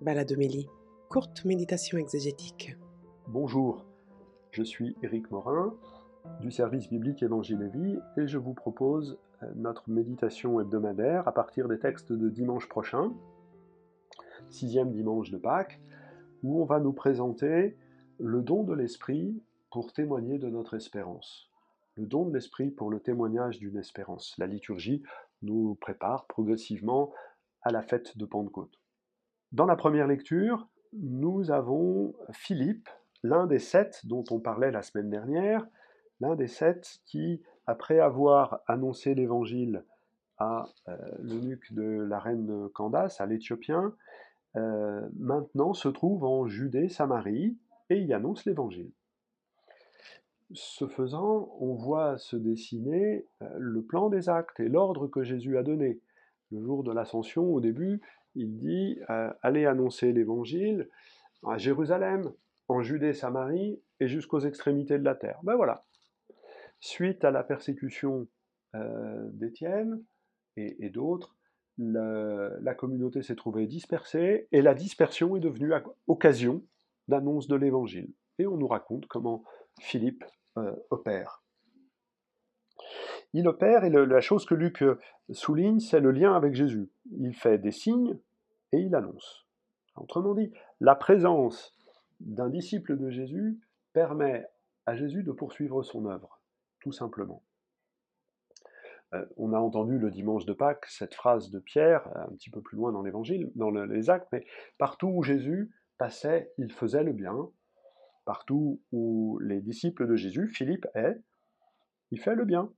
Baladomélie, 0.00 0.68
courte 1.08 1.44
méditation 1.44 1.98
exégétique. 1.98 2.76
Bonjour, 3.28 3.86
je 4.50 4.62
suis 4.62 4.96
Éric 5.02 5.30
Morin 5.30 5.74
du 6.40 6.50
service 6.50 6.90
biblique 6.90 7.22
Évangile 7.22 7.62
et 7.62 7.68
Vie 7.68 7.98
et 8.16 8.26
je 8.26 8.36
vous 8.36 8.54
propose 8.54 9.18
euh, 9.42 9.46
notre 9.54 9.88
méditation 9.88 10.60
hebdomadaire 10.60 11.26
à 11.28 11.32
partir 11.32 11.68
des 11.68 11.78
textes 11.78 12.12
de 12.12 12.28
dimanche 12.28 12.68
prochain, 12.68 13.12
sixième 14.50 14.90
dimanche 14.90 15.30
de 15.30 15.38
Pâques, 15.38 15.80
où 16.42 16.60
on 16.60 16.64
va 16.64 16.80
nous 16.80 16.92
présenter 16.92 17.76
le 18.18 18.42
don 18.42 18.64
de 18.64 18.74
l'Esprit 18.74 19.40
pour 19.70 19.92
témoigner 19.92 20.38
de 20.38 20.50
notre 20.50 20.74
espérance. 20.74 21.50
Le 21.94 22.04
don 22.04 22.26
de 22.26 22.34
l'Esprit 22.34 22.70
pour 22.70 22.90
le 22.90 22.98
témoignage 22.98 23.60
d'une 23.60 23.78
espérance. 23.78 24.34
La 24.38 24.48
liturgie 24.48 25.02
nous 25.42 25.76
prépare 25.76 26.26
progressivement 26.26 27.12
à 27.62 27.70
la 27.70 27.80
fête 27.80 28.18
de 28.18 28.24
Pentecôte. 28.26 28.83
Dans 29.54 29.66
la 29.66 29.76
première 29.76 30.08
lecture, 30.08 30.66
nous 30.94 31.52
avons 31.52 32.12
Philippe, 32.32 32.88
l'un 33.22 33.46
des 33.46 33.60
sept 33.60 34.04
dont 34.04 34.24
on 34.32 34.40
parlait 34.40 34.72
la 34.72 34.82
semaine 34.82 35.08
dernière, 35.08 35.64
l'un 36.18 36.34
des 36.34 36.48
sept 36.48 36.98
qui, 37.06 37.40
après 37.68 38.00
avoir 38.00 38.62
annoncé 38.66 39.14
l'évangile 39.14 39.84
à 40.38 40.66
euh, 40.88 40.96
l'eunuque 41.22 41.72
de 41.72 41.84
la 41.84 42.18
reine 42.18 42.68
Candace, 42.70 43.20
à 43.20 43.26
l'Éthiopien, 43.26 43.94
euh, 44.56 45.08
maintenant 45.20 45.72
se 45.72 45.86
trouve 45.86 46.24
en 46.24 46.48
Judée, 46.48 46.88
Samarie, 46.88 47.56
et 47.90 48.00
y 48.00 48.12
annonce 48.12 48.46
l'évangile. 48.46 48.90
Ce 50.52 50.88
faisant, 50.88 51.54
on 51.60 51.74
voit 51.74 52.18
se 52.18 52.34
dessiner 52.34 53.24
euh, 53.40 53.48
le 53.58 53.82
plan 53.82 54.08
des 54.08 54.28
actes 54.28 54.58
et 54.58 54.68
l'ordre 54.68 55.06
que 55.06 55.22
Jésus 55.22 55.56
a 55.56 55.62
donné. 55.62 56.00
Le 56.50 56.60
jour 56.60 56.82
de 56.82 56.92
l'ascension, 56.92 57.54
au 57.54 57.60
début, 57.60 58.00
il 58.34 58.56
dit 58.56 58.98
euh, 59.10 59.32
allez 59.42 59.66
annoncer 59.66 60.12
l'évangile 60.12 60.88
à 61.46 61.58
Jérusalem, 61.58 62.32
en 62.68 62.82
Judée, 62.82 63.12
Samarie 63.12 63.80
et 64.00 64.08
jusqu'aux 64.08 64.40
extrémités 64.40 64.98
de 64.98 65.04
la 65.04 65.14
terre. 65.14 65.38
Ben 65.42 65.56
voilà. 65.56 65.84
Suite 66.80 67.24
à 67.24 67.30
la 67.30 67.44
persécution 67.44 68.26
euh, 68.74 69.28
d'Étienne 69.32 70.02
et, 70.56 70.90
d'autres, 70.90 71.36
la 71.78 72.74
communauté 72.74 73.22
s'est 73.22 73.34
trouvée 73.34 73.66
dispersée 73.66 74.46
et 74.52 74.62
la 74.62 74.74
dispersion 74.74 75.34
est 75.36 75.40
devenue 75.40 75.72
occasion 76.06 76.62
d'annonce 77.08 77.48
de 77.48 77.56
l'évangile. 77.56 78.12
Et 78.38 78.46
on 78.46 78.56
nous 78.56 78.68
raconte 78.68 79.06
comment 79.06 79.44
Philippe 79.80 80.24
euh, 80.56 80.74
opère. 80.90 81.42
Il 83.34 83.48
opère, 83.48 83.84
et 83.84 83.90
la 83.90 84.20
chose 84.20 84.46
que 84.46 84.54
Luc 84.54 84.82
euh, 84.82 84.98
souligne, 85.32 85.80
c'est 85.80 85.98
le 85.98 86.12
lien 86.12 86.34
avec 86.34 86.54
Jésus. 86.54 86.88
Il 87.18 87.34
fait 87.34 87.58
des 87.58 87.72
signes 87.72 88.16
et 88.70 88.78
il 88.78 88.94
annonce. 88.94 89.44
Autrement 89.96 90.34
dit, 90.34 90.52
la 90.80 90.94
présence 90.94 91.76
d'un 92.20 92.48
disciple 92.48 92.96
de 92.96 93.10
Jésus 93.10 93.58
permet 93.92 94.46
à 94.86 94.94
Jésus 94.94 95.24
de 95.24 95.32
poursuivre 95.32 95.82
son 95.82 96.06
œuvre, 96.06 96.40
tout 96.80 96.92
simplement. 96.92 97.42
Euh, 99.14 99.26
on 99.36 99.52
a 99.52 99.58
entendu 99.58 99.98
le 99.98 100.12
dimanche 100.12 100.46
de 100.46 100.52
Pâques 100.52 100.86
cette 100.86 101.14
phrase 101.14 101.50
de 101.50 101.58
Pierre, 101.58 102.08
un 102.16 102.32
petit 102.36 102.50
peu 102.50 102.60
plus 102.60 102.76
loin 102.76 102.92
dans 102.92 103.02
l'évangile, 103.02 103.50
dans 103.56 103.70
les 103.70 104.10
actes, 104.10 104.28
mais 104.30 104.46
partout 104.78 105.08
où 105.08 105.24
Jésus 105.24 105.72
passait, 105.98 106.52
il 106.56 106.70
faisait 106.70 107.02
le 107.02 107.12
bien. 107.12 107.50
Partout 108.26 108.80
où 108.92 109.40
les 109.40 109.60
disciples 109.60 110.06
de 110.06 110.14
Jésus, 110.14 110.46
Philippe 110.46 110.86
est, 110.94 111.20
il 112.12 112.20
fait 112.20 112.36
le 112.36 112.44
bien. 112.44 112.70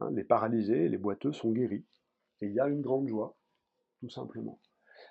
Hein, 0.00 0.10
les 0.12 0.24
paralysés, 0.24 0.88
les 0.88 0.98
boiteux 0.98 1.32
sont 1.32 1.52
guéris. 1.52 1.84
Et 2.40 2.46
il 2.46 2.52
y 2.52 2.60
a 2.60 2.68
une 2.68 2.80
grande 2.80 3.08
joie, 3.08 3.36
tout 4.00 4.10
simplement. 4.10 4.60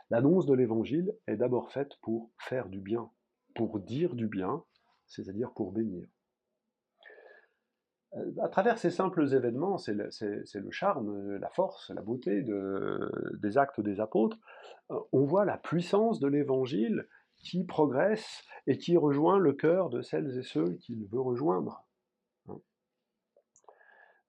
L'annonce 0.10 0.46
de 0.46 0.54
l'Évangile 0.54 1.14
est 1.28 1.38
d'abord 1.38 1.72
faite 1.72 1.98
pour 2.02 2.32
faire 2.38 2.70
du 2.70 2.80
bien, 2.80 3.10
pour 3.56 3.80
dire 3.80 4.16
du 4.16 4.28
bien, 4.28 4.64
c'est-à-dire 5.08 5.54
pour 5.54 5.72
bénir. 5.72 6.08
Euh, 8.16 8.32
à 8.42 8.50
travers 8.50 8.78
ces 8.78 8.92
simples 8.92 9.34
événements, 9.34 9.78
c'est 9.78 9.94
le, 9.94 10.72
charme, 10.72 11.38
la 11.38 11.50
force, 11.50 11.92
la 11.92 12.02
beauté 12.02 12.44
des 12.44 13.58
actes 13.58 13.80
des 13.80 14.00
apôtres, 14.00 14.38
euh, 14.92 15.00
on 15.14 15.24
voit 15.24 15.46
la 15.46 15.58
puissance 15.58 16.20
de 16.20 16.28
l'Évangile 16.28 17.08
qui 17.38 17.64
progresse 17.64 18.44
et 18.68 18.78
qui 18.78 18.98
rejoint 18.98 19.40
le 19.40 19.54
cœur 19.54 19.90
de 19.90 20.02
celles 20.02 20.38
et 20.38 20.44
ceux 20.44 20.74
qu'il 20.76 21.08
veut 21.08 21.22
rejoindre. 21.22 21.86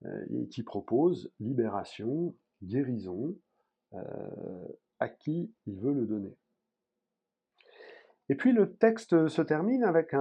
Euh, 0.05 0.27
et 0.31 0.49
qui 0.49 0.63
propose 0.65 1.31
libération, 1.39 2.35
guérison 2.63 3.37
euh, 3.93 4.69
à 4.99 5.09
qui 5.09 5.55
il 5.67 5.79
veut 5.79 5.93
le 5.93 6.07
donner. 6.07 6.37
Et 8.29 8.35
puis 8.35 8.53
le 8.53 8.75
texte 8.75 9.29
se 9.29 9.43
termine 9.43 9.85
avec 9.85 10.15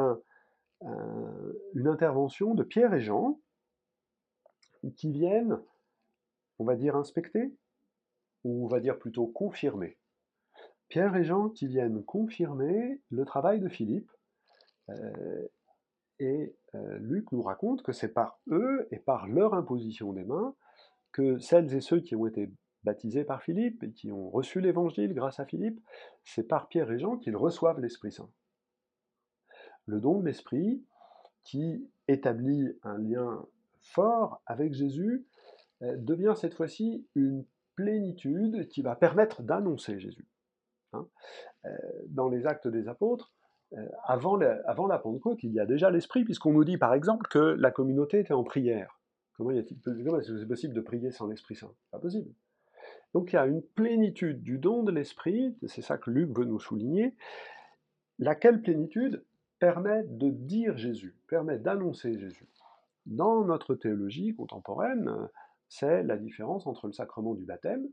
une 0.83 1.87
intervention 1.87 2.53
de 2.53 2.63
Pierre 2.63 2.93
et 2.93 3.01
Jean 3.01 3.39
qui 4.97 5.11
viennent, 5.11 5.59
on 6.59 6.65
va 6.65 6.75
dire, 6.75 6.95
inspecter, 6.95 7.55
ou 8.43 8.65
on 8.65 8.67
va 8.67 8.79
dire 8.79 8.99
plutôt 8.99 9.27
confirmer. 9.27 9.97
Pierre 10.89 11.15
et 11.15 11.23
Jean 11.23 11.49
qui 11.49 11.67
viennent 11.67 12.03
confirmer 12.03 13.01
le 13.09 13.23
travail 13.23 13.61
de 13.61 13.69
Philippe, 13.69 14.11
euh, 14.89 15.47
et 16.21 16.55
euh, 16.75 16.99
Luc 16.99 17.31
nous 17.31 17.41
raconte 17.41 17.81
que 17.81 17.91
c'est 17.91 18.13
par 18.13 18.39
eux 18.51 18.87
et 18.91 18.99
par 18.99 19.27
leur 19.27 19.55
imposition 19.55 20.13
des 20.13 20.23
mains 20.23 20.55
que 21.11 21.39
celles 21.39 21.73
et 21.73 21.81
ceux 21.81 21.99
qui 21.99 22.15
ont 22.15 22.27
été 22.27 22.51
baptisés 22.83 23.23
par 23.23 23.41
Philippe 23.41 23.83
et 23.83 23.91
qui 23.91 24.11
ont 24.11 24.29
reçu 24.29 24.61
l'évangile 24.61 25.13
grâce 25.15 25.39
à 25.39 25.45
Philippe, 25.45 25.81
c'est 26.23 26.43
par 26.43 26.67
Pierre 26.67 26.91
et 26.91 26.99
Jean 26.99 27.17
qu'ils 27.17 27.35
reçoivent 27.35 27.79
l'Esprit 27.79 28.11
Saint. 28.11 28.29
Le 29.87 29.99
don 29.99 30.19
de 30.19 30.25
l'Esprit 30.25 30.83
qui 31.43 31.89
établit 32.07 32.71
un 32.83 32.99
lien 32.99 33.43
fort 33.79 34.43
avec 34.45 34.75
Jésus 34.75 35.25
euh, 35.81 35.97
devient 35.97 36.35
cette 36.37 36.53
fois-ci 36.53 37.07
une 37.15 37.43
plénitude 37.75 38.67
qui 38.69 38.83
va 38.83 38.95
permettre 38.95 39.41
d'annoncer 39.41 39.99
Jésus. 39.99 40.27
Hein. 40.93 41.07
Euh, 41.65 41.69
dans 42.09 42.29
les 42.29 42.45
actes 42.45 42.67
des 42.67 42.87
apôtres, 42.87 43.33
euh, 43.73 43.87
avant, 44.05 44.35
la, 44.35 44.99
Pentecôte, 44.99 45.43
il 45.43 45.53
y 45.53 45.59
a 45.59 45.65
déjà 45.65 45.89
l'Esprit, 45.89 46.23
puisqu'on 46.23 46.53
nous 46.53 46.63
dit 46.63 46.77
par 46.77 46.93
exemple 46.93 47.27
que 47.29 47.39
la 47.39 47.71
communauté 47.71 48.19
était 48.19 48.33
en 48.33 48.43
prière. 48.43 48.99
Comment 49.37 49.51
est-il 49.51 50.47
possible 50.47 50.73
de 50.73 50.81
prier 50.81 51.11
sans 51.11 51.27
l'Esprit 51.27 51.55
Saint? 51.55 51.73
Pas 51.89 51.99
possible. 51.99 52.29
Donc 53.13 53.31
il 53.31 53.35
y 53.35 53.39
a 53.39 53.45
une 53.45 53.61
plénitude 53.61 54.43
du 54.43 54.57
don 54.57 54.83
de 54.83 54.91
l'Esprit, 54.91 55.55
c'est 55.67 55.81
ça 55.81 55.97
que 55.97 56.09
Luc 56.09 56.37
veut 56.37 56.45
nous 56.45 56.59
souligner, 56.59 57.15
laquelle 58.19 58.61
plénitude? 58.61 59.23
Permet 59.59 60.03
de 60.07 60.31
dire 60.31 60.75
Jésus, 60.75 61.15
permet 61.27 61.59
d'annoncer 61.59 62.17
Jésus. 62.17 62.49
Dans 63.05 63.45
notre 63.45 63.75
théologie 63.75 64.33
contemporaine, 64.33 65.29
c'est 65.69 66.01
la 66.01 66.17
différence 66.17 66.65
entre 66.65 66.87
le 66.87 66.93
sacrement 66.93 67.35
du 67.35 67.45
baptême, 67.45 67.87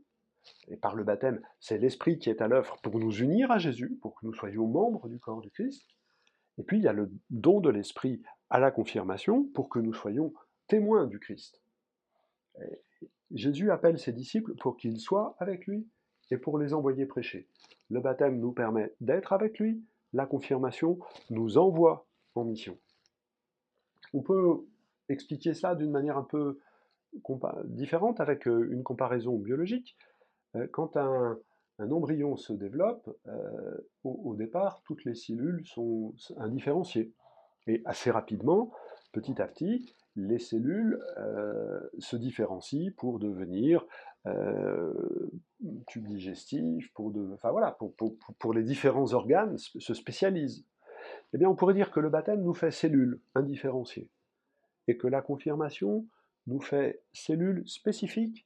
et 0.67 0.77
par 0.77 0.95
le 0.95 1.03
baptême, 1.03 1.41
c'est 1.59 1.77
l'Esprit 1.77 2.19
qui 2.19 2.29
est 2.29 2.41
à 2.41 2.47
l'œuvre 2.47 2.77
pour 2.81 2.99
nous 2.99 3.11
unir 3.11 3.51
à 3.51 3.57
Jésus, 3.57 3.97
pour 4.01 4.15
que 4.15 4.25
nous 4.25 4.33
soyons 4.33 4.67
membres 4.67 5.07
du 5.07 5.19
corps 5.19 5.41
du 5.41 5.51
Christ. 5.51 5.85
Et 6.57 6.63
puis 6.63 6.77
il 6.77 6.83
y 6.83 6.87
a 6.87 6.93
le 6.93 7.11
don 7.29 7.59
de 7.59 7.69
l'Esprit 7.69 8.21
à 8.49 8.59
la 8.59 8.71
confirmation 8.71 9.45
pour 9.53 9.69
que 9.69 9.79
nous 9.79 9.93
soyons 9.93 10.33
témoins 10.67 11.07
du 11.07 11.19
Christ. 11.19 11.61
Jésus 13.31 13.71
appelle 13.71 13.99
ses 13.99 14.11
disciples 14.11 14.55
pour 14.55 14.77
qu'ils 14.77 14.99
soient 14.99 15.35
avec 15.39 15.67
lui 15.67 15.87
et 16.31 16.37
pour 16.37 16.57
les 16.57 16.73
envoyer 16.73 17.05
prêcher. 17.05 17.47
Le 17.89 18.01
baptême 18.01 18.39
nous 18.39 18.51
permet 18.51 18.93
d'être 19.01 19.33
avec 19.33 19.59
lui, 19.59 19.83
la 20.13 20.25
confirmation 20.25 20.99
nous 21.29 21.57
envoie 21.57 22.07
en 22.35 22.43
mission. 22.43 22.77
On 24.13 24.21
peut 24.21 24.65
expliquer 25.07 25.53
cela 25.53 25.75
d'une 25.75 25.91
manière 25.91 26.17
un 26.17 26.23
peu 26.23 26.59
différente 27.65 28.19
avec 28.19 28.47
euh, 28.47 28.69
une 28.71 28.83
comparaison 28.83 29.37
biologique. 29.37 29.97
Euh, 30.55 30.67
quand 30.71 30.97
un, 30.97 31.39
embryon 31.79 32.35
se 32.35 32.51
développe, 32.51 33.09
euh, 33.27 33.77
au, 34.03 34.35
départ, 34.35 34.81
toutes 34.83 35.05
les 35.05 35.15
cellules 35.15 35.65
sont 35.65 36.13
indifférenciées. 36.37 37.13
Et 37.67 37.81
assez 37.85 38.11
rapidement, 38.11 38.71
petit 39.13 39.41
à 39.41 39.47
petit, 39.47 39.95
les 40.15 40.39
cellules 40.39 40.99
euh, 41.17 41.79
se 41.99 42.17
différencient 42.17 42.91
pour 42.97 43.19
devenir 43.19 43.85
tubes 45.87 46.07
digestifs, 46.07 46.91
pour, 46.93 47.11
enfin, 47.33 47.51
voilà, 47.51 47.77
pour, 48.37 48.53
les 48.53 48.63
différents 48.63 49.13
organes 49.13 49.57
se 49.57 49.93
spécialisent. 49.93 50.65
Eh 51.33 51.37
bien, 51.37 51.49
on 51.49 51.55
pourrait 51.55 51.73
dire 51.73 51.89
que 51.89 51.99
le 51.99 52.09
baptême 52.09 52.43
nous 52.43 52.53
fait 52.53 52.69
cellules 52.69 53.21
indifférenciées, 53.33 54.09
et 54.87 54.97
que 54.97 55.07
la 55.07 55.21
confirmation 55.21 56.05
nous 56.45 56.59
fait 56.59 57.01
cellules 57.13 57.67
spécifiques 57.67 58.45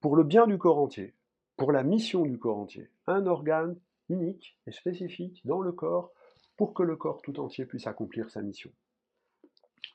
pour 0.00 0.16
le 0.16 0.24
bien 0.24 0.46
du 0.46 0.58
corps 0.58 0.78
entier, 0.78 1.14
pour 1.56 1.72
la 1.72 1.82
mission 1.82 2.22
du 2.24 2.38
corps 2.38 2.58
entier. 2.58 2.90
Un 3.06 3.26
organe 3.26 3.76
unique 4.08 4.58
et 4.66 4.72
spécifique 4.72 5.42
dans 5.44 5.60
le 5.60 5.72
corps 5.72 6.12
pour 6.56 6.74
que 6.74 6.82
le 6.82 6.96
corps 6.96 7.22
tout 7.22 7.38
entier 7.40 7.66
puisse 7.66 7.86
accomplir 7.86 8.30
sa 8.30 8.42
mission. 8.42 8.70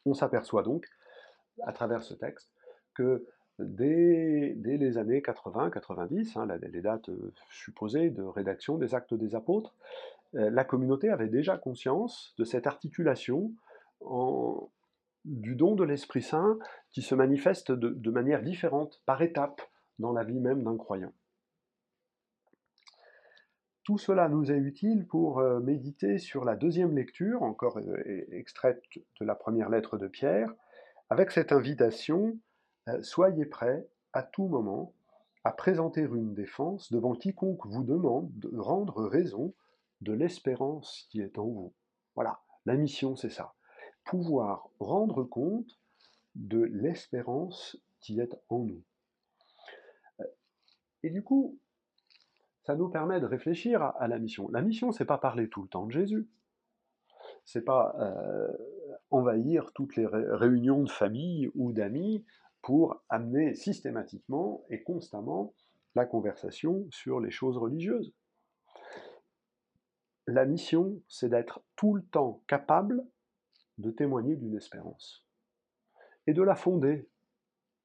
On 0.06 0.14
s'aperçoit 0.14 0.64
donc, 0.64 0.88
à 1.62 1.74
travers 1.74 2.04
ce 2.04 2.14
texte, 2.14 2.50
que 2.94 3.26
dès, 3.60 4.56
les 4.58 4.98
années 4.98 5.22
80-90, 5.22 6.38
hein, 6.38 6.48
les 6.62 6.82
dates 6.82 7.10
supposées 7.50 8.10
de 8.10 8.24
rédaction 8.24 8.78
des 8.78 8.96
actes 8.96 9.14
des 9.14 9.36
apôtres, 9.36 9.76
la 10.34 10.64
communauté 10.64 11.10
avait 11.10 11.28
déjà 11.28 11.58
conscience 11.58 12.34
de 12.38 12.44
cette 12.44 12.68
articulation 12.68 13.52
du 15.26 15.56
don 15.56 15.76
de 15.76 15.84
l'Esprit 15.84 16.24
Saint 16.24 16.58
qui 16.92 17.02
se 17.02 17.16
manifeste 17.16 17.72
de 17.72 18.12
manière 18.12 18.42
différente, 18.42 19.02
par 19.06 19.22
étapes, 19.22 19.62
dans 20.00 20.12
la 20.12 20.24
vie 20.24 20.40
même 20.40 20.63
d'un 20.63 20.78
croyant. 20.78 21.13
Tout 23.84 23.98
cela 23.98 24.30
nous 24.30 24.50
est 24.50 24.57
utile 24.57 25.06
pour 25.06 25.40
euh, 25.40 25.60
méditer 25.60 26.18
sur 26.18 26.45
la 26.45 26.56
deuxième 26.56 26.95
lecture, 26.95 27.44
encore 27.44 27.80
euh, 27.80 28.25
extraite 28.31 28.81
de 28.95 29.25
la 29.25 29.36
première 29.36 29.69
lettre 29.69 29.98
de 29.98 30.07
Pierre, 30.07 30.54
avec 31.10 31.31
cette 31.31 31.51
invitation 31.51 32.40
euh, 32.88 33.01
Soyez 33.01 33.45
prêts 33.45 33.86
à 34.13 34.24
tout 34.24 34.48
moment 34.48 34.94
à 35.44 35.51
présenter 35.51 36.01
une 36.01 36.34
défense 36.34 36.94
devant 36.94 37.13
quiconque 37.13 37.66
vous 37.66 37.84
demande 37.84 38.31
de 38.39 38.57
rendre 38.57 39.04
raison 39.04 39.54
de 40.00 40.13
l'espérance 40.13 41.06
qui 41.10 41.19
est 41.19 41.38
en 41.38 41.46
vous. 41.46 41.74
Voilà, 42.16 42.39
la 42.66 42.75
mission 42.75 43.18
c'est 43.18 43.30
ça. 43.30 43.54
Pouvoir 44.06 44.69
rendre 44.80 45.24
compte 45.24 45.78
de 46.36 46.62
l'espérance 46.62 47.78
qui 48.00 48.22
est 48.22 48.34
en 48.48 48.60
nous. 48.60 48.81
Et 51.04 51.10
du 51.10 51.24
coup, 51.24 51.60
ça 52.64 52.76
nous 52.76 52.90
permet 52.90 53.20
de 53.20 53.26
réfléchir 53.26 53.84
à, 53.84 54.08
la 54.08 54.20
mission. 54.20 54.50
La 54.50 54.62
mission, 54.62 54.92
c'est 54.92 55.06
pas 55.06 55.18
parler 55.18 55.50
tout 55.50 55.62
le 55.62 55.68
temps 55.68 55.86
de 55.86 55.92
Jésus. 55.92 56.30
C'est 57.46 57.64
pas 57.64 57.96
euh, 58.00 58.48
envahir 59.12 59.72
toutes 59.74 59.98
les 59.98 60.08
réunions 60.08 60.84
de 60.84 60.90
famille 60.90 61.52
ou 61.56 61.74
d'amis 61.74 62.26
pour 62.62 63.04
amener 63.10 63.54
systématiquement 63.54 64.64
et 64.70 64.82
constamment 64.82 65.54
la 65.96 66.06
conversation 66.06 66.88
sur 66.90 67.20
les 67.20 67.32
choses 67.32 67.58
religieuses. 67.58 68.14
La 70.26 70.46
mission, 70.46 71.02
c'est 71.10 71.28
d'être 71.28 71.62
tout 71.76 71.96
le 71.96 72.02
temps 72.02 72.42
capable 72.48 73.06
de 73.78 73.92
témoigner 73.92 74.38
d'une 74.38 74.56
espérance 74.56 75.26
et 76.28 76.34
de 76.34 76.42
la 76.42 76.56
fonder 76.56 77.10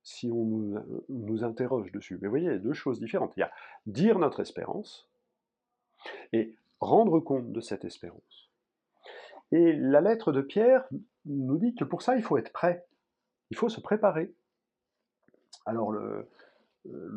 si 0.09 0.31
on 0.33 0.83
nous, 1.09 1.45
interroge 1.45 1.93
dessus. 1.93 2.19
Mais 2.23 2.29
voyez, 2.29 2.47
il 2.47 2.53
y 2.53 2.55
a 2.55 2.59
deux 2.59 2.73
choses 2.73 2.99
différentes. 2.99 3.33
Il 3.37 3.41
y 3.41 3.43
a 3.43 3.53
dire 3.87 4.19
notre 4.19 4.41
espérance 4.41 5.09
et 6.33 6.57
rendre 6.81 7.21
compte 7.21 7.53
de 7.53 7.61
cette 7.61 7.85
espérance. 7.85 8.51
Et 9.53 9.75
la 9.75 10.01
lettre 10.01 10.33
de 10.33 10.41
Pierre 10.41 10.89
nous 11.27 11.59
dit 11.59 11.75
que 11.75 11.85
pour 11.85 12.03
ça, 12.03 12.17
il 12.17 12.23
faut 12.23 12.39
être 12.39 12.53
prêt. 12.53 12.87
Il 13.51 13.57
faut 13.57 13.69
se 13.69 13.81
préparer. 13.81 14.35
Alors 15.67 15.93
le, 15.93 16.29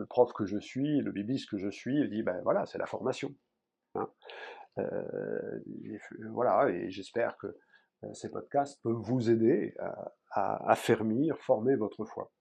prof 0.09 0.33
que 0.33 0.45
je 0.45 0.59
suis, 0.59 0.99
le 0.99 1.11
bibliste 1.11 1.49
que 1.49 1.57
je 1.57 1.69
suis, 1.69 2.09
dit, 2.09 2.23
ben 2.23 2.41
voilà, 2.43 2.65
c'est 2.65 2.77
la 2.77 2.87
formation. 2.87 3.33
Hein. 3.95 4.09
Euh, 4.79 5.59
voilà, 6.31 6.69
et 6.69 6.89
j'espère 6.89 7.37
que 7.37 7.47
euh, 8.03 8.13
ces 8.13 8.29
podcasts 8.29 8.81
peuvent 8.81 8.93
vous 8.95 9.29
aider 9.29 9.75
à 10.31 10.69
affermir, 10.69 11.37
former 11.37 11.75
votre 11.75 12.05
foi. 12.05 12.31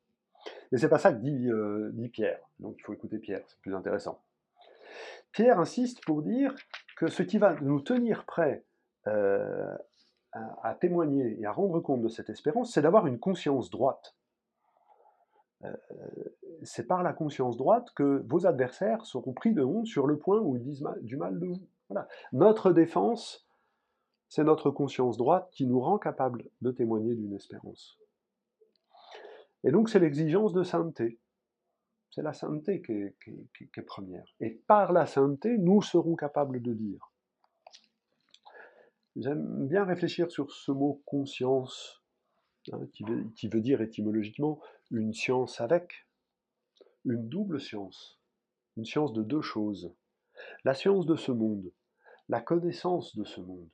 Mais 0.71 0.79
c'est 0.79 0.89
pas 0.89 0.99
ça 0.99 1.13
que 1.13 1.19
euh, 1.27 1.91
dit, 1.93 2.09
Pierre. 2.09 2.41
Donc 2.59 2.77
il 2.79 2.83
faut 2.83 2.93
écouter 2.93 3.19
Pierre, 3.19 3.43
c'est 3.47 3.59
plus 3.61 3.75
intéressant. 3.75 4.23
Pierre 5.33 5.59
insiste 5.59 6.05
pour 6.05 6.23
dire 6.23 6.55
que 6.97 7.09
ce 7.09 7.23
qui 7.23 7.39
va 7.39 7.55
nous 7.61 7.81
tenir 7.81 8.25
prêts 8.25 8.65
euh, 9.07 9.77
à, 10.33 10.75
témoigner 10.75 11.41
et 11.41 11.47
à 11.47 11.53
rendre 11.53 11.81
compte 11.81 12.03
de 12.03 12.09
cette 12.09 12.31
espérance, 12.31 12.73
c'est 12.73 12.83
d'avoir 12.83 13.07
une 13.07 13.19
conscience 13.19 13.71
droite. 13.71 14.17
Euh, 15.65 15.77
c'est 16.63 16.87
par 16.87 17.03
la 17.03 17.13
conscience 17.13 17.57
droite 17.57 17.89
que 17.95 18.25
vos 18.27 18.47
adversaires 18.47 19.05
seront 19.05 19.33
pris 19.33 19.53
de 19.53 19.63
honte 19.63 19.87
sur 19.87 20.07
le 20.07 20.19
point 20.19 20.39
où 20.41 20.57
ils 20.57 20.63
disent 20.63 20.85
du 21.03 21.17
mal 21.17 21.39
de 21.39 21.47
vous. 21.47 21.69
Notre 22.33 22.73
défense, 22.73 23.49
c'est 24.29 24.45
notre 24.45 24.71
conscience 24.71 25.17
droite 25.17 25.49
qui 25.51 25.67
nous 25.67 25.81
rend 25.81 25.99
capable 25.99 26.45
de 26.61 26.71
témoigner 26.71 27.15
d'une 27.15 27.35
espérance. 27.35 27.99
Et 29.65 29.71
donc 29.71 29.89
c'est 29.89 29.99
l'exigence 29.99 30.53
de 30.53 30.63
sainteté. 30.63 31.19
C'est 32.11 32.23
la 32.23 32.33
sainteté 32.33 32.83
qui 32.83 32.93
est, 32.93 33.83
première. 33.83 34.25
Et 34.41 34.51
par 34.67 34.93
la 34.93 35.07
sainteté, 35.07 35.59
nous 35.59 35.81
serons 35.81 36.17
capables 36.17 36.61
de 36.61 36.75
dire. 36.75 37.13
J'aime 39.17 39.69
bien 39.69 39.85
réfléchir 39.85 40.31
sur 40.31 40.51
ce 40.51 40.73
mot 40.73 41.03
conscience, 41.07 42.03
hein, 42.73 42.81
qui, 42.93 43.05
veut, 43.49 43.61
dire 43.61 43.81
étymologiquement 43.81 44.61
une 44.91 45.13
science 45.13 45.61
avec, 45.61 46.07
une 47.05 47.29
double 47.29 47.61
science, 47.61 48.21
une 48.77 48.85
science 48.85 49.13
de 49.13 49.23
deux 49.23 49.43
choses. 49.43 49.95
La 50.65 50.75
science 50.75 51.07
de 51.07 51.17
ce 51.17 51.33
monde, 51.33 51.71
la 52.29 52.41
connaissance 52.41 53.17
de 53.17 53.25
ce 53.25 53.41
monde, 53.41 53.69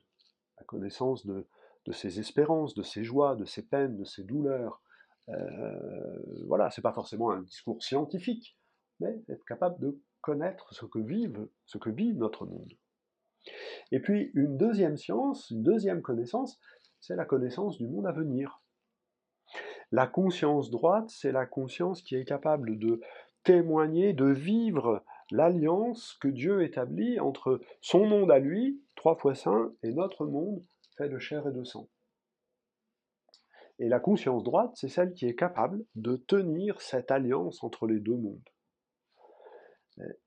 la 0.59 0.63
connaissance 0.65 1.25
de, 1.25 1.47
de 1.85 1.91
ses 1.91 2.19
espérances, 2.19 2.75
de 2.75 2.83
ses 2.83 3.03
joies, 3.03 3.35
de 3.35 3.45
ses 3.45 3.63
peines, 3.63 3.97
de 3.97 4.05
ses 4.05 4.23
douleurs, 4.23 4.81
euh, 5.29 6.43
voilà, 6.47 6.69
c'est 6.69 6.81
pas 6.81 6.93
forcément 6.93 7.31
un 7.31 7.41
discours 7.41 7.83
scientifique, 7.83 8.57
mais 8.99 9.21
être 9.29 9.45
capable 9.45 9.79
de 9.79 9.99
connaître 10.21 10.73
ce 10.73 10.85
que 10.85 10.99
vive, 10.99 11.47
ce 11.65 11.77
que 11.77 11.89
vit 11.89 12.13
notre 12.13 12.45
monde. 12.45 12.73
Et 13.91 13.99
puis 13.99 14.31
une 14.33 14.57
deuxième 14.57 14.97
science, 14.97 15.49
une 15.49 15.63
deuxième 15.63 16.01
connaissance, 16.01 16.59
c'est 16.99 17.15
la 17.15 17.25
connaissance 17.25 17.77
du 17.77 17.87
monde 17.87 18.07
à 18.07 18.11
venir. 18.11 18.61
La 19.91 20.07
conscience 20.07 20.69
droite, 20.69 21.09
c'est 21.09 21.31
la 21.31 21.45
conscience 21.45 22.01
qui 22.01 22.15
est 22.15 22.25
capable 22.25 22.77
de 22.77 22.99
témoigner, 23.43 24.11
de 24.11 24.25
vivre 24.25 25.03
l'alliance 25.31 26.17
que 26.19 26.27
Dieu 26.27 26.63
établit 26.63 27.19
entre 27.19 27.61
son 27.81 28.05
monde 28.05 28.31
à 28.31 28.39
lui, 28.39 28.81
trois 28.95 29.15
fois 29.15 29.35
saint, 29.35 29.71
et 29.83 29.93
notre 29.93 30.25
monde 30.25 30.61
fait 30.97 31.07
de 31.07 31.19
chair 31.19 31.47
et 31.47 31.53
de 31.53 31.63
sang. 31.63 31.87
Et 33.79 33.89
la 33.89 33.99
conscience 33.99 34.43
droite, 34.43 34.71
c'est 34.75 34.87
celle 34.87 35.13
qui 35.13 35.25
est 35.25 35.35
capable 35.35 35.85
de 35.95 36.15
tenir 36.15 36.81
cette 36.81 37.11
alliance 37.11 37.63
entre 37.63 37.87
les 37.87 37.99
deux 37.99 38.15
mondes. 38.15 38.49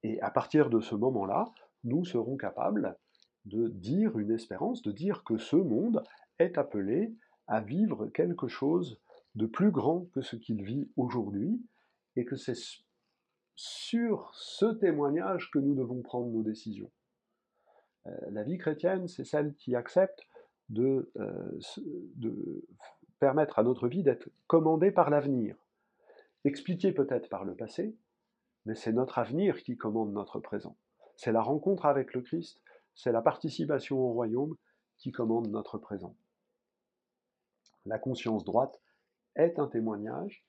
Et 0.02 0.20
à 0.20 0.30
partir 0.30 0.70
de 0.70 0.80
ce 0.80 0.94
moment-là, 0.94 1.44
nous 1.84 2.04
serons 2.04 2.36
capables 2.36 2.96
de 3.44 3.68
dire 3.68 4.18
une 4.18 4.32
espérance, 4.32 4.82
de 4.82 4.92
dire 4.92 5.24
que 5.24 5.38
ce 5.38 5.56
monde 5.56 6.02
est 6.38 6.58
appelé 6.58 7.14
à 7.46 7.60
vivre 7.60 8.06
quelque 8.08 8.48
chose 8.48 9.00
de 9.34 9.46
plus 9.46 9.70
grand 9.70 10.06
que 10.12 10.22
ce 10.22 10.36
qu'il 10.36 10.62
vit 10.62 10.90
aujourd'hui, 10.96 11.62
et 12.16 12.24
que 12.24 12.36
c'est 12.36 12.58
sur 13.54 14.30
ce 14.34 14.66
témoignage 14.74 15.50
que 15.50 15.58
nous 15.58 15.74
devons 15.74 16.02
prendre 16.02 16.30
nos 16.30 16.42
décisions. 16.42 16.90
Euh, 18.06 18.10
la 18.30 18.42
vie 18.42 18.58
chrétienne, 18.58 19.06
c'est 19.08 19.24
celle 19.24 19.54
qui 19.54 19.74
accepte 19.74 20.26
de, 20.68 21.10
euh, 21.16 21.58
de 22.16 22.64
permettre 23.20 23.58
à 23.58 23.62
notre 23.62 23.86
vie 23.86 24.02
d'être 24.02 24.28
commandée 24.46 24.90
par 24.90 25.10
l'avenir. 25.10 25.56
Expliquée 26.44 26.92
peut-être 26.92 27.28
par 27.28 27.44
le 27.44 27.54
passé, 27.54 27.94
mais 28.66 28.74
c'est 28.74 28.92
notre 28.92 29.18
avenir 29.18 29.62
qui 29.62 29.76
commande 29.76 30.12
notre 30.12 30.40
présent. 30.40 30.76
C'est 31.16 31.32
la 31.32 31.42
rencontre 31.42 31.84
avec 31.84 32.14
le 32.14 32.22
Christ, 32.22 32.60
c'est 32.94 33.12
la 33.12 33.22
participation 33.22 33.98
au 33.98 34.12
royaume 34.12 34.56
qui 34.96 35.12
commande 35.12 35.48
notre 35.48 35.78
présent. 35.78 36.16
La 37.86 37.98
conscience 37.98 38.44
droite 38.44 38.80
est 39.36 39.58
un 39.58 39.68
témoignage, 39.68 40.44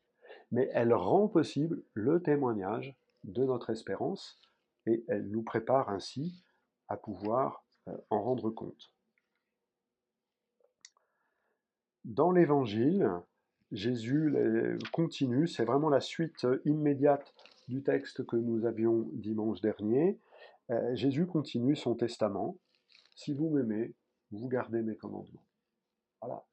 mais 0.52 0.70
elle 0.74 0.94
rend 0.94 1.28
possible 1.28 1.84
le 1.94 2.22
témoignage 2.22 2.96
de 3.24 3.44
notre 3.44 3.70
espérance 3.70 4.40
et 4.86 5.04
elle 5.08 5.30
nous 5.30 5.44
prépare 5.44 5.90
ainsi 5.90 6.44
à 6.88 6.98
pouvoir 6.98 7.64
euh, 7.88 7.98
en 8.10 8.22
rendre 8.22 8.50
compte. 8.50 8.92
Dans 12.06 12.32
l'Évangile, 12.32 13.10
Jésus 13.72 14.34
continue, 14.92 15.48
c'est 15.48 15.66
vraiment 15.66 15.90
la 15.90 16.02
suite 16.02 16.48
immédiate 16.66 17.34
du 17.68 17.84
texte 17.84 18.26
que 18.26 18.36
nous 18.36 18.66
avions 18.66 19.10
dimanche 19.14 19.62
dernier. 19.62 20.20
Euh, 20.72 20.96
Jésus 20.96 21.26
continue 21.26 21.76
son 21.76 21.96
testament. 21.96 22.58
Si 23.16 23.34
vous 23.34 23.50
m'aimez, 23.50 23.94
vous 24.32 24.48
gardez 24.48 24.82
mes 24.82 24.96
commandements. 24.96 25.46
Voilà. 26.22 26.44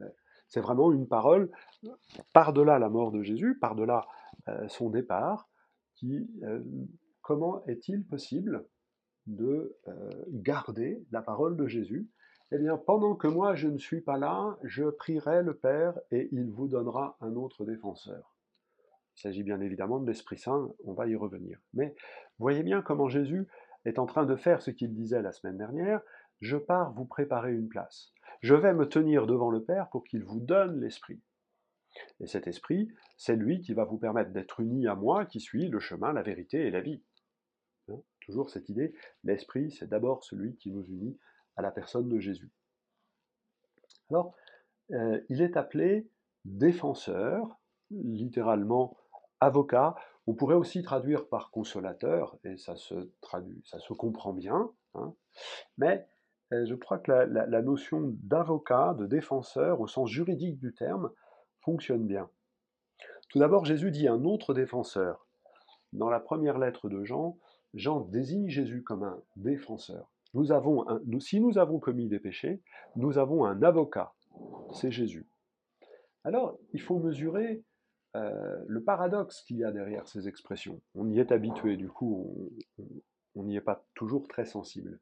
C'est 0.49 0.61
vraiment 0.61 0.93
une 0.93 1.09
parole 1.09 1.51
par-delà 2.33 2.79
la 2.79 2.89
mort 2.89 3.11
de 3.11 3.23
Jésus, 3.23 3.59
par-delà 3.59 4.07
euh, 4.49 4.69
son 4.69 4.91
départ, 4.91 5.49
qui, 5.95 6.29
euh, 6.45 6.63
comment 7.23 7.65
est-il 7.67 8.05
possible 8.05 8.67
de 9.27 9.77
garder 10.29 11.05
la 11.11 11.21
parole 11.21 11.55
de 11.59 11.67
Jésus 11.67 12.09
eh 12.51 12.59
bien, 12.59 12.77
pendant 12.77 13.15
que 13.15 13.29
moi 13.29 13.55
je 13.55 13.69
ne 13.69 13.79
suis 13.79 14.01
pas 14.01 14.19
là, 14.19 14.59
je 14.63 14.85
prierai 14.85 15.43
le 15.43 15.55
Père 15.55 15.99
et 16.11 16.29
il 16.33 16.51
vous 16.51 16.69
donnera 16.69 17.17
un 17.21 17.35
autre 17.37 17.65
défenseur. 17.65 18.37
Il 19.17 19.21
s'agit 19.21 19.43
bien 19.43 19.61
évidemment 19.61 19.99
de 19.99 20.07
l'Esprit 20.07 20.39
Saint, 20.39 20.73
on 20.85 20.93
va 20.93 21.07
y 21.07 21.17
revenir. 21.17 21.59
Mais 21.75 21.95
voyez 22.39 22.63
bien 22.63 22.83
comment 22.83 23.09
Jésus 23.09 23.49
est 23.85 23.99
en 23.99 24.07
train 24.07 24.25
de 24.25 24.37
faire 24.37 24.63
ce 24.63 24.71
qu'il 24.71 24.95
disait 24.95 25.23
la 25.23 25.33
semaine 25.33 25.59
dernière, 25.59 26.01
je 26.41 26.57
pars 26.57 26.93
vous 26.93 27.05
préparer 27.05 27.53
une 27.53 27.69
place. 27.69 28.13
Je 28.41 28.55
vais 28.55 28.75
me 28.75 28.89
tenir 28.89 29.27
devant 29.27 29.51
le 29.51 29.63
Père 29.63 29.89
pour 29.91 30.05
qu'il 30.05 30.25
vous 30.25 30.41
donne 30.41 30.81
l'Esprit. 30.81 31.21
Et 32.21 32.27
cet 32.27 32.47
esprit, 32.47 32.89
c'est 33.17 33.37
lui 33.37 33.61
qui 33.61 33.75
va 33.75 33.85
vous 33.85 33.99
permettre 33.99 34.31
d'être 34.31 34.61
uni 34.61 34.87
à 34.87 34.95
moi, 34.95 35.27
qui 35.27 35.41
suis 35.41 35.69
le 35.69 35.81
chemin, 35.81 36.13
la 36.13 36.23
vérité 36.23 36.67
et 36.67 36.71
la 36.71 36.81
vie. 36.81 37.03
Hein, 37.89 38.01
toujours 38.21 38.51
cette 38.51 38.69
idée, 38.69 38.95
l'esprit, 39.25 39.71
c'est 39.71 39.89
d'abord 39.89 40.25
celui 40.25 40.57
qui 40.57 40.71
nous 40.71 40.85
unit 40.85 41.19
à 41.59 41.63
la 41.63 41.71
personne 41.71 42.09
de 42.09 42.19
Jésus. 42.19 42.51
Alors, 44.11 44.35
euh, 44.93 45.21
il 45.29 45.43
est 45.43 45.57
appelé 45.57 46.09
défenseur, 46.45 47.59
littéralement 47.91 48.97
avocat. 49.41 49.97
On 50.27 50.35
pourrait 50.35 50.55
aussi 50.55 50.83
traduire 50.83 51.29
par 51.29 51.51
consolateur, 51.51 52.39
et 52.45 52.57
ça 52.57 52.77
se 52.77 53.11
traduit, 53.21 53.61
ça 53.67 53.79
se 53.81 53.93
comprend 53.93 54.33
bien. 54.33 54.71
Hein. 54.95 55.15
mais 55.77 56.07
euh, 56.53 56.65
je 56.65 56.75
crois 56.75 56.99
que 56.99 57.13
la 57.13 57.63
notion 57.63 58.01
d'avocat, 58.23 58.95
de 58.95 59.07
défenseur, 59.07 59.81
au 59.81 59.87
sens 59.87 60.09
juridique 60.09 60.59
du 60.59 60.73
terme, 60.73 61.11
fonctionne 61.61 62.07
bien. 62.07 62.31
Tout 63.29 63.39
d'abord, 63.39 63.67
Jésus 63.67 63.91
dit 63.91 64.09
un 64.09 64.25
autre 64.25 64.55
défenseur. 64.55 65.27
Dans 65.93 66.09
la 66.09 66.21
première 66.21 66.59
lettre 66.59 66.89
de 66.89 67.05
Jean, 67.05 67.39
Jean 67.75 68.01
désigne 68.01 68.49
Jésus 68.49 68.83
comme 68.83 69.03
un 69.03 69.23
défenseur. 69.37 70.11
Si 71.21 71.41
nous 71.41 71.59
avons 71.59 71.79
commis 71.79 72.09
des 72.09 72.19
péchés, 72.19 72.63
nous 72.97 73.19
avons 73.19 73.45
un 73.45 73.63
avocat, 73.63 74.15
c'est 74.73 74.91
Jésus. 74.91 75.27
Alors, 76.25 76.59
il 76.73 76.81
faut 76.81 76.99
mesurer 76.99 77.65
euh, 78.17 78.65
le 78.67 78.83
paradoxe 78.83 79.43
qu'il 79.43 79.59
y 79.59 79.65
a 79.65 79.73
derrière 79.73 80.07
ces 80.09 80.29
expressions. 80.29 80.81
On 80.95 81.09
y 81.11 81.19
est 81.19 81.33
habitué, 81.33 81.77
du 81.77 81.89
coup, 81.89 82.51
on 83.35 83.45
n'y 83.45 83.57
est 83.57 83.63
pas 83.63 83.87
toujours 83.95 84.29
très 84.29 84.45
sensible. 84.45 85.01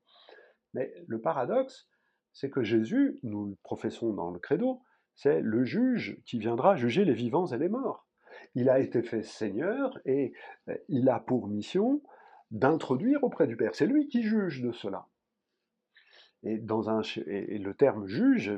Mais 0.74 0.92
le 1.06 1.20
paradoxe, 1.20 1.88
c'est 2.32 2.50
que 2.50 2.62
Jésus, 2.62 3.18
nous 3.22 3.46
le 3.46 3.56
professons 3.62 4.12
dans 4.12 4.30
le 4.30 4.38
credo, 4.38 4.82
c'est 5.14 5.40
le 5.40 5.64
juge 5.64 6.20
qui 6.26 6.38
viendra 6.38 6.76
juger 6.76 7.04
les 7.04 7.14
vivants 7.14 7.46
et 7.46 7.58
les 7.58 7.68
morts. 7.68 8.06
Il 8.54 8.68
a 8.68 8.78
été 8.78 9.02
fait 9.02 9.22
Seigneur 9.22 9.98
et 10.04 10.32
euh, 10.68 10.76
il 10.88 11.08
a 11.08 11.18
pour 11.18 11.48
mission 11.48 12.02
d'introduire 12.50 13.24
auprès 13.24 13.46
du 13.46 13.56
Père. 13.56 13.74
C'est 13.74 13.86
lui 13.86 14.08
qui 14.08 14.22
juge 14.22 14.62
de 14.62 14.72
cela. 14.72 15.06
Et, 16.46 16.58
dans 16.58 16.90
un, 16.90 17.02
et 17.26 17.58
le 17.58 17.74
terme 17.74 18.06
juge 18.06 18.52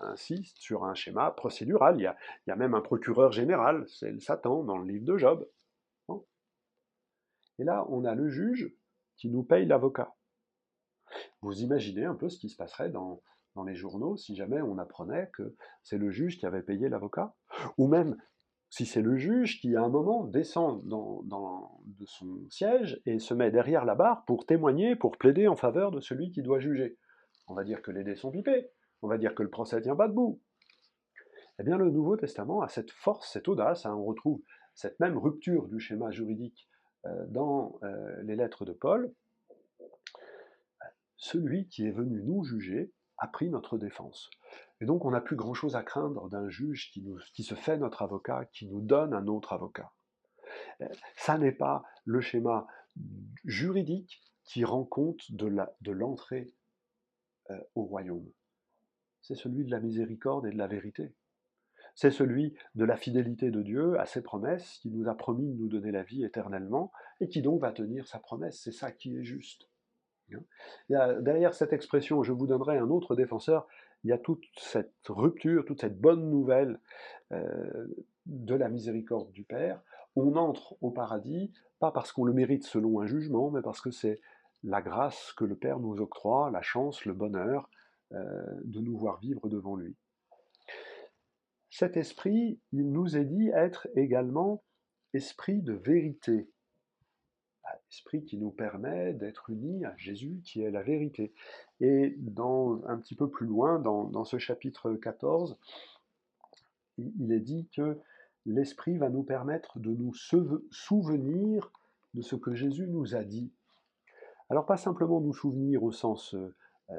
insiste 0.00 0.56
sur 0.56 0.84
un 0.84 0.94
schéma 0.94 1.30
procédural. 1.30 2.00
Il 2.00 2.04
y 2.46 2.50
a, 2.50 2.56
même 2.56 2.74
un 2.74 2.80
procureur 2.80 3.32
général, 3.32 3.84
c'est 3.86 4.10
le 4.10 4.18
Satan 4.18 4.64
dans 4.64 4.78
le 4.78 4.90
livre 4.90 5.04
de 5.04 5.18
Job. 5.18 5.46
Et 7.58 7.64
là, 7.64 7.86
on 7.90 8.04
a 8.04 8.14
le 8.14 8.30
juge 8.30 8.74
qui 9.16 9.28
nous 9.28 9.42
paye 9.42 9.66
l'avocat. 9.66 10.14
Vous 11.42 11.60
imaginez 11.60 12.04
un 12.04 12.14
peu 12.14 12.28
ce 12.28 12.38
qui 12.38 12.48
se 12.48 12.56
passerait 12.56 12.90
dans, 12.90 13.22
dans 13.54 13.64
les 13.64 13.76
journaux 13.76 14.16
si 14.16 14.34
jamais 14.34 14.60
on 14.62 14.78
apprenait 14.78 15.30
que 15.34 15.54
c'est 15.82 15.98
le 15.98 16.10
juge 16.10 16.38
qui 16.38 16.46
avait 16.46 16.62
payé 16.62 16.88
l'avocat, 16.88 17.34
ou 17.78 17.86
même 17.86 18.16
si 18.70 18.86
c'est 18.86 19.02
le 19.02 19.16
juge 19.16 19.60
qui, 19.60 19.76
à 19.76 19.82
un 19.82 19.88
moment, 19.88 20.24
descend 20.24 20.84
dans, 20.88 21.22
de 21.84 22.06
son 22.06 22.40
siège 22.50 23.00
et 23.06 23.20
se 23.20 23.32
met 23.32 23.52
derrière 23.52 23.84
la 23.84 23.94
barre 23.94 24.24
pour 24.24 24.46
témoigner, 24.46 24.96
pour 24.96 25.16
plaider 25.16 25.46
en 25.46 25.54
faveur 25.54 25.92
de 25.92 26.00
celui 26.00 26.32
qui 26.32 26.42
doit 26.42 26.58
juger. 26.58 26.98
On 27.46 27.54
va 27.54 27.64
dire 27.64 27.82
que 27.82 27.90
les 27.90 28.04
dés 28.04 28.16
sont 28.16 28.30
pipés, 28.30 28.70
on 29.02 29.08
va 29.08 29.18
dire 29.18 29.34
que 29.34 29.42
le 29.42 29.50
procès 29.50 29.80
tient 29.82 29.96
pas 29.96 30.08
debout. 30.08 30.40
Eh 31.58 31.62
bien, 31.62 31.76
le 31.76 31.90
Nouveau 31.90 32.16
Testament 32.16 32.62
a 32.62 32.68
cette 32.68 32.90
force, 32.90 33.30
cette 33.32 33.48
audace, 33.48 33.86
hein. 33.86 33.94
on 33.94 34.04
retrouve 34.04 34.40
cette 34.74 34.98
même 34.98 35.16
rupture 35.16 35.68
du 35.68 35.78
schéma 35.78 36.10
juridique 36.10 36.68
euh, 37.06 37.26
dans 37.28 37.78
euh, 37.82 38.22
les 38.22 38.34
lettres 38.34 38.64
de 38.64 38.72
Paul. 38.72 39.12
Celui 41.16 41.68
qui 41.68 41.86
est 41.86 41.92
venu 41.92 42.22
nous 42.22 42.42
juger 42.44 42.92
a 43.18 43.28
pris 43.28 43.50
notre 43.50 43.78
défense. 43.78 44.30
Et 44.80 44.86
donc 44.86 45.04
on 45.04 45.12
n'a 45.12 45.20
plus 45.20 45.36
grand-chose 45.36 45.76
à 45.76 45.82
craindre 45.82 46.28
d'un 46.28 46.48
juge 46.48 46.90
qui, 46.90 47.06
qui 47.32 47.44
se 47.44 47.54
fait 47.54 47.78
notre 47.78 48.02
avocat, 48.02 48.46
qui 48.46 48.66
nous 48.66 48.80
donne 48.80 49.14
un 49.14 49.28
autre 49.28 49.52
avocat. 49.52 49.92
Euh, 50.80 50.88
ça 51.16 51.38
n'est 51.38 51.52
pas 51.52 51.84
le 52.04 52.20
schéma 52.20 52.66
juridique 53.44 54.22
qui 54.44 54.64
rend 54.64 54.84
compte 54.84 55.30
de 55.30 55.92
l'entrée 55.92 56.52
euh, 57.50 57.58
au 57.74 57.84
royaume. 57.84 58.30
C'est 59.22 59.34
celui 59.34 59.64
de 59.64 59.70
la 59.70 59.80
miséricorde 59.80 60.46
et 60.46 60.50
de 60.50 60.58
la 60.58 60.66
vérité. 60.66 61.14
C'est 61.94 62.10
celui 62.10 62.54
de 62.74 62.84
la 62.84 62.96
fidélité 62.96 63.50
de 63.50 63.62
Dieu 63.62 63.98
à 64.00 64.06
ses 64.06 64.22
promesses, 64.22 64.78
qui 64.82 64.90
nous 64.90 65.08
a 65.08 65.14
promis 65.14 65.48
de 65.48 65.58
nous 65.58 65.68
donner 65.68 65.92
la 65.92 66.02
vie 66.02 66.24
éternellement, 66.24 66.92
et 67.20 67.28
qui 67.28 67.40
donc 67.40 67.60
va 67.60 67.72
tenir 67.72 68.06
sa 68.08 68.18
promesse. 68.18 68.60
C'est 68.62 68.72
ça 68.72 68.90
qui 68.90 69.16
est 69.16 69.24
juste. 69.24 69.68
Hein? 70.32 71.20
derrière 71.20 71.54
cette 71.54 71.72
expression, 71.72 72.22
je 72.22 72.32
vous 72.32 72.46
donnerai 72.46 72.78
un 72.78 72.88
autre 72.88 73.14
défenseur, 73.14 73.66
il 74.02 74.10
y 74.10 74.12
a 74.12 74.18
toute 74.18 74.44
cette 74.56 74.92
rupture, 75.08 75.64
toute 75.64 75.80
cette 75.80 76.00
bonne 76.00 76.30
nouvelle 76.30 76.80
euh, 77.32 77.86
de 78.26 78.54
la 78.54 78.68
miséricorde 78.68 79.30
du 79.32 79.44
Père. 79.44 79.80
On 80.16 80.36
entre 80.36 80.76
au 80.80 80.90
paradis, 80.90 81.52
pas 81.78 81.90
parce 81.90 82.12
qu'on 82.12 82.24
le 82.24 82.32
mérite 82.32 82.64
selon 82.64 83.00
un 83.00 83.06
jugement, 83.06 83.50
mais 83.50 83.62
parce 83.62 83.80
que 83.80 83.90
c'est 83.90 84.20
la 84.64 84.82
grâce 84.82 85.32
que 85.34 85.44
le 85.44 85.56
Père 85.56 85.78
nous 85.78 86.00
octroie, 86.00 86.50
la 86.50 86.62
chance, 86.62 87.04
le 87.04 87.12
bonheur 87.12 87.70
euh, 88.12 88.60
de 88.64 88.80
nous 88.80 88.96
voir 88.96 89.18
vivre 89.20 89.48
devant 89.48 89.76
lui. 89.76 89.94
Cet 91.70 91.96
esprit, 91.96 92.58
il 92.72 92.90
nous 92.90 93.16
est 93.16 93.24
dit 93.24 93.48
être 93.50 93.88
également 93.94 94.62
esprit 95.12 95.62
de 95.62 95.72
vérité 95.72 96.48
esprit 97.90 98.24
qui 98.24 98.38
nous 98.38 98.50
permet 98.50 99.12
d'être 99.14 99.50
unis 99.50 99.84
à 99.84 99.94
Jésus 99.96 100.40
qui 100.44 100.62
est 100.62 100.70
la 100.70 100.82
vérité. 100.82 101.32
Et 101.80 102.14
dans, 102.18 102.84
un 102.86 102.98
petit 102.98 103.14
peu 103.14 103.28
plus 103.28 103.46
loin, 103.46 103.78
dans, 103.78 104.24
ce 104.24 104.38
chapitre 104.38 104.94
14, 104.94 105.56
il 106.98 107.32
est 107.32 107.40
dit 107.40 107.68
que 107.74 107.98
l'esprit 108.46 108.98
va 108.98 109.10
nous 109.10 109.22
permettre 109.22 109.78
de 109.78 109.90
nous 109.90 110.12
souvenir 110.14 111.70
de 112.14 112.22
ce 112.22 112.36
que 112.36 112.54
Jésus 112.54 112.86
nous 112.86 113.14
a 113.14 113.24
dit. 113.24 113.52
Alors 114.50 114.66
pas 114.66 114.76
simplement 114.76 115.20
nous 115.20 115.32
souvenir 115.32 115.82
au 115.82 115.92
sens 115.92 116.34
euh, 116.34 116.54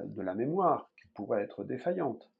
de 0.06 0.22
la 0.22 0.36
mémoire, 0.36 0.90
qui 1.02 1.08
pourrait 1.10 1.44
être 1.44 1.64
défaillante, 1.64 2.32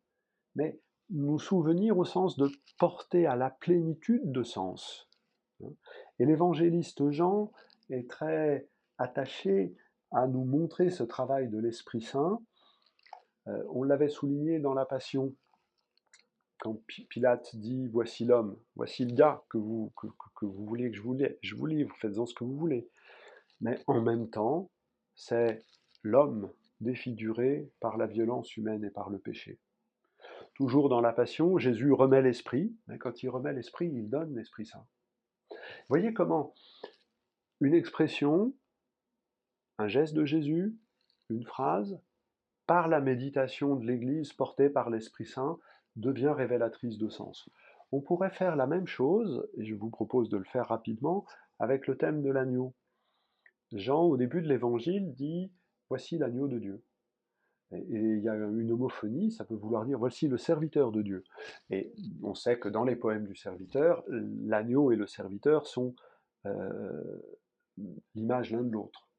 mais 0.56 0.80
nous 1.10 1.38
souvenir 1.38 1.98
au 1.98 2.06
sens 2.06 2.38
de 2.38 2.50
porter 2.80 3.28
à 3.28 3.36
la 3.36 3.52
plénitude 3.52 4.32
de 4.32 4.44
sens. 4.44 5.08
Et 6.20 6.26
l'évangéliste 6.26 7.10
Jean 7.12 7.52
est 7.90 8.10
très 8.10 8.68
attaché 8.98 9.76
à 10.12 10.28
nous 10.28 10.44
montrer 10.44 10.90
ce 10.90 11.04
travail 11.04 11.50
de 11.50 11.60
l'Esprit 11.60 12.02
Saint. 12.02 12.42
Euh, 13.48 13.64
on 13.70 13.84
l'avait 13.84 14.10
souligné 14.10 14.60
dans 14.60 14.74
la 14.74 14.86
Passion, 14.86 15.36
quand 16.60 16.82
Pilate 17.10 17.56
dit 17.56 17.88
Voici 17.88 18.26
l'homme, 18.26 18.58
voici 18.76 19.06
le 19.06 19.14
gars 19.14 19.44
que 19.50 19.58
vous, 19.58 19.94
que, 19.96 20.46
vous 20.46 20.66
voulez 20.66 20.90
que 20.90 20.98
je 20.98 21.02
vous, 21.02 21.18
je 21.42 21.56
vous 21.56 21.66
livre, 21.66 21.96
faites-en 22.00 22.26
ce 22.26 22.34
que 22.34 22.44
vous 22.44 22.58
voulez. 22.58 22.90
Mais 23.62 23.80
en 23.88 24.02
même 24.02 24.30
temps, 24.30 24.72
c'est 25.16 25.64
l'homme 26.04 26.52
défiguré 26.82 27.72
par 27.80 27.98
la 27.98 28.08
violence 28.08 28.56
humaine 28.58 28.84
et 28.84 28.90
par 28.90 29.10
le 29.10 29.18
péché. 29.18 29.60
Toujours 30.54 30.90
dans 30.90 31.02
la 31.02 31.14
Passion, 31.14 31.58
Jésus 31.58 31.92
remet 31.92 32.22
l'Esprit, 32.22 32.76
mais 32.88 32.98
quand 32.98 33.24
il 33.24 33.30
remet 33.30 33.54
l'Esprit, 33.54 33.90
il 33.94 34.10
donne 34.10 34.36
l'Esprit 34.36 34.66
Saint. 34.66 34.86
Voyez 35.90 36.14
comment 36.14 36.54
une 37.62 37.74
expression, 37.74 38.54
un 39.78 39.88
geste 39.88 40.14
de 40.14 40.26
Jésus, 40.26 40.76
une 41.30 41.46
phrase, 41.46 42.00
par 42.68 42.88
la 42.88 43.00
méditation 43.00 43.76
de 43.76 43.86
l'Église 43.86 44.34
portée 44.34 44.70
par 44.70 44.90
l'Esprit 44.90 45.26
Saint, 45.26 45.58
devient 45.96 46.34
révélatrice 46.36 46.98
de 46.98 47.10
sens. 47.10 47.50
On 47.92 48.02
pourrait 48.02 48.32
faire 48.32 48.56
la 48.56 48.68
même 48.68 48.88
chose, 48.88 49.48
et 49.58 49.66
je 49.66 49.76
vous 49.76 49.90
propose 49.90 50.30
de 50.30 50.38
le 50.38 50.44
faire 50.44 50.68
rapidement, 50.68 51.26
avec 51.60 51.88
le 51.88 51.98
thème 51.98 52.22
de 52.22 52.30
l'agneau. 52.30 52.74
Jean, 53.72 54.04
au 54.04 54.18
début 54.18 54.42
de 54.42 54.48
l'Évangile, 54.48 55.14
dit 55.14 55.52
Voici 55.90 56.18
l'agneau 56.18 56.48
de 56.48 56.60
Dieu. 56.60 56.84
Et 57.72 58.00
il 58.00 58.22
y 58.22 58.30
a 58.30 58.36
une 58.36 58.72
homophonie, 58.72 59.32
ça 59.32 59.44
peut 59.44 59.56
vouloir 59.56 59.86
dire 59.86 59.98
Voici 59.98 60.28
le 60.28 60.38
serviteur 60.38 60.92
de 60.92 61.02
Dieu. 61.02 61.24
Et 61.70 61.94
on 62.24 62.34
sait 62.34 62.60
que 62.60 62.70
dans 62.70 62.84
les 62.84 62.96
poèmes 62.96 63.26
du 63.26 63.36
serviteur, 63.36 64.04
l'agneau 64.08 64.92
et 64.92 64.96
le 64.96 65.08
serviteur 65.08 65.68
sont 65.68 65.96
euh, 66.46 67.22
l'image 68.14 68.52
l'un 68.52 68.64
de 68.64 68.72
l'autre. 68.72 69.10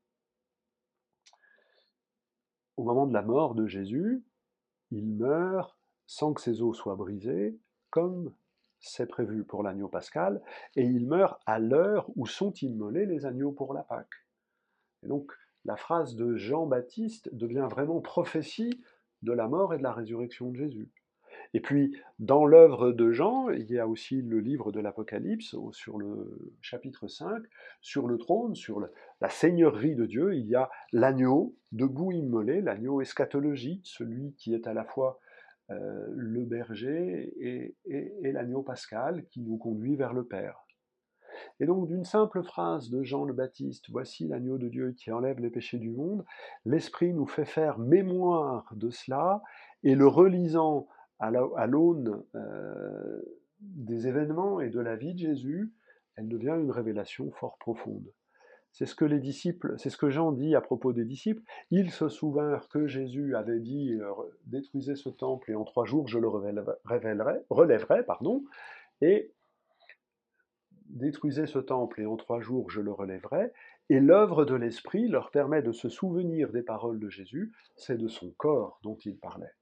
Au 2.76 2.84
moment 2.84 3.06
de 3.06 3.14
la 3.14 3.22
mort 3.22 3.54
de 3.54 3.66
Jésus, 3.66 4.24
il 4.90 5.06
meurt 5.16 5.76
sans 6.06 6.32
que 6.32 6.40
ses 6.40 6.62
os 6.62 6.76
soient 6.76 6.94
brisés, 6.94 7.58
comme 7.90 8.32
c'est 8.78 9.06
prévu 9.06 9.44
pour 9.44 9.62
l'agneau 9.62 9.88
pascal, 9.88 10.42
et 10.76 10.84
il 10.84 11.06
meurt 11.06 11.40
à 11.46 11.58
l'heure 11.58 12.08
où 12.16 12.26
sont 12.26 12.52
immolés 12.52 13.06
les 13.06 13.26
agneaux 13.26 13.52
pour 13.52 13.74
la 13.74 13.82
Pâque. 13.82 14.25
Et 15.06 15.08
donc, 15.08 15.30
la 15.64 15.76
phrase 15.76 16.16
de 16.16 16.34
Jean-Baptiste 16.34 17.32
devient 17.32 17.68
vraiment 17.70 18.00
prophétie 18.00 18.82
de 19.22 19.32
la 19.32 19.46
mort 19.46 19.72
et 19.72 19.78
de 19.78 19.84
la 19.84 19.92
résurrection 19.92 20.50
de 20.50 20.56
Jésus. 20.56 20.90
Et 21.54 21.60
puis, 21.60 21.96
dans 22.18 22.44
l'œuvre 22.44 22.90
de 22.90 23.12
Jean, 23.12 23.50
il 23.50 23.70
y 23.70 23.78
a 23.78 23.86
aussi 23.86 24.20
le 24.20 24.40
livre 24.40 24.72
de 24.72 24.80
l'Apocalypse, 24.80 25.54
sur 25.70 25.96
le 25.96 26.50
chapitre 26.60 27.06
5, 27.06 27.40
sur 27.80 28.08
le 28.08 28.18
trône, 28.18 28.56
sur 28.56 28.80
la 29.20 29.28
seigneurie 29.28 29.94
de 29.94 30.06
Dieu, 30.06 30.34
il 30.34 30.46
y 30.46 30.56
a 30.56 30.68
l'agneau 30.92 31.54
debout 31.70 32.10
immolé, 32.10 32.62
l'agneau 32.62 33.00
eschatologique, 33.00 33.86
celui 33.86 34.34
qui 34.34 34.54
est 34.54 34.66
à 34.66 34.74
la 34.74 34.84
fois 34.84 35.20
euh, 35.70 36.06
le 36.10 36.44
berger 36.44 37.32
et, 37.38 38.32
l'agneau 38.32 38.62
pascal 38.62 39.24
qui 39.26 39.40
nous 39.40 39.56
conduit 39.56 39.94
vers 39.94 40.14
le 40.14 40.24
Père. 40.24 40.65
Et 41.60 41.66
donc 41.66 41.86
d'une 41.86 42.04
simple 42.04 42.42
phrase 42.42 42.90
de 42.90 43.02
Jean 43.02 43.24
le 43.24 43.32
Baptiste, 43.32 43.86
Voici 43.90 44.26
l'agneau 44.26 44.58
de 44.58 44.68
Dieu 44.68 44.92
qui 44.92 45.10
enlève 45.10 45.40
les 45.40 45.50
péchés 45.50 45.78
du 45.78 45.90
monde, 45.90 46.24
l'Esprit 46.64 47.12
nous 47.12 47.26
fait 47.26 47.44
faire 47.44 47.78
mémoire 47.78 48.72
de 48.74 48.90
cela, 48.90 49.42
et 49.82 49.94
le 49.94 50.06
relisant 50.06 50.88
à 51.18 51.66
l'aune 51.66 52.22
euh, 52.34 53.22
des 53.60 54.06
événements 54.06 54.60
et 54.60 54.68
de 54.68 54.80
la 54.80 54.96
vie 54.96 55.14
de 55.14 55.18
Jésus, 55.18 55.72
elle 56.16 56.28
devient 56.28 56.56
une 56.58 56.70
révélation 56.70 57.30
fort 57.32 57.56
profonde. 57.58 58.12
C'est 58.72 58.84
ce 58.84 58.94
que 58.94 59.06
les 59.06 59.20
disciples, 59.20 59.74
c'est 59.78 59.88
ce 59.88 59.96
que 59.96 60.10
Jean 60.10 60.32
dit 60.32 60.54
à 60.54 60.60
propos 60.60 60.92
des 60.92 61.06
disciples. 61.06 61.40
Ils 61.70 61.90
se 61.90 62.08
souvinrent 62.08 62.68
que 62.68 62.86
Jésus 62.86 63.34
avait 63.34 63.58
dit 63.58 63.94
euh, 63.94 64.12
détruisez 64.44 64.96
ce 64.96 65.08
temple 65.08 65.50
et 65.50 65.54
en 65.54 65.64
trois 65.64 65.86
jours 65.86 66.08
je 66.08 66.18
le 66.18 66.28
révélerai, 66.28 67.40
relèverai, 67.48 68.04
pardon, 68.04 68.44
et 69.00 69.32
détruisez 70.90 71.46
ce 71.46 71.58
temple 71.58 72.00
et 72.00 72.06
en 72.06 72.16
trois 72.16 72.40
jours 72.40 72.70
je 72.70 72.80
le 72.80 72.92
relèverai. 72.92 73.52
Et 73.88 74.00
l'œuvre 74.00 74.44
de 74.44 74.54
l'Esprit 74.54 75.08
leur 75.08 75.30
permet 75.30 75.62
de 75.62 75.72
se 75.72 75.88
souvenir 75.88 76.50
des 76.50 76.62
paroles 76.62 76.98
de 76.98 77.08
Jésus, 77.08 77.52
c'est 77.76 77.98
de 77.98 78.08
son 78.08 78.32
corps 78.36 78.80
dont 78.82 78.96
il 79.04 79.16
parlait. 79.16 79.52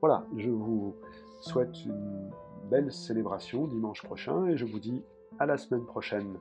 Voilà, 0.00 0.24
je 0.36 0.50
vous 0.50 0.94
souhaite 1.40 1.84
une 1.84 2.30
belle 2.70 2.92
célébration 2.92 3.66
dimanche 3.66 4.02
prochain 4.02 4.46
et 4.46 4.56
je 4.56 4.64
vous 4.64 4.78
dis 4.78 5.02
à 5.38 5.46
la 5.46 5.56
semaine 5.56 5.84
prochaine. 5.84 6.38